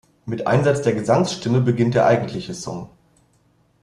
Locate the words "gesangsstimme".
0.93-1.61